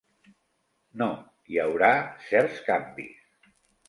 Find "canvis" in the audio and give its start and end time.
2.71-3.53